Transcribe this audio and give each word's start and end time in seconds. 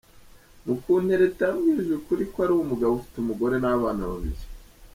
Mukuntereta 0.65 1.43
yambwije 1.49 1.91
ukuri 1.99 2.23
ko 2.31 2.37
ari 2.43 2.53
umugabo 2.55 2.91
ufite 2.95 3.15
umugore 3.19 3.55
n’abana 3.59 4.01
babiri. 4.11 4.41